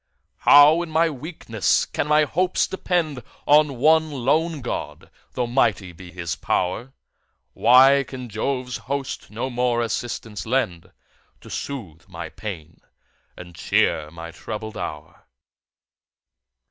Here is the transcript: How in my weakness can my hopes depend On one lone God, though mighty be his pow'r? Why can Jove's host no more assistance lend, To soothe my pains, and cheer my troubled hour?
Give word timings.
How 0.39 0.81
in 0.81 0.89
my 0.89 1.11
weakness 1.11 1.85
can 1.85 2.07
my 2.07 2.23
hopes 2.23 2.65
depend 2.65 3.21
On 3.45 3.77
one 3.77 4.09
lone 4.09 4.61
God, 4.61 5.11
though 5.33 5.45
mighty 5.45 5.91
be 5.91 6.11
his 6.11 6.35
pow'r? 6.35 6.93
Why 7.53 8.01
can 8.03 8.27
Jove's 8.27 8.77
host 8.89 9.29
no 9.29 9.51
more 9.51 9.83
assistance 9.83 10.47
lend, 10.47 10.91
To 11.41 11.51
soothe 11.51 12.07
my 12.07 12.29
pains, 12.29 12.81
and 13.37 13.53
cheer 13.53 14.09
my 14.09 14.31
troubled 14.31 14.75
hour? 14.75 15.27